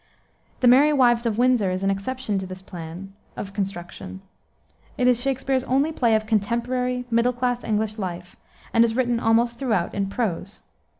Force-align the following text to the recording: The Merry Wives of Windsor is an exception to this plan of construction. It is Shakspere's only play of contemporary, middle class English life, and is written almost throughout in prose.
The 0.61 0.67
Merry 0.67 0.91
Wives 0.91 1.27
of 1.27 1.37
Windsor 1.37 1.69
is 1.69 1.83
an 1.83 1.91
exception 1.91 2.39
to 2.39 2.47
this 2.47 2.63
plan 2.63 3.13
of 3.37 3.53
construction. 3.53 4.21
It 4.97 5.05
is 5.05 5.21
Shakspere's 5.21 5.63
only 5.65 5.91
play 5.91 6.15
of 6.15 6.25
contemporary, 6.25 7.05
middle 7.11 7.33
class 7.33 7.63
English 7.63 7.99
life, 7.99 8.35
and 8.73 8.83
is 8.83 8.95
written 8.95 9.19
almost 9.19 9.59
throughout 9.59 9.93
in 9.93 10.07
prose. 10.09 10.61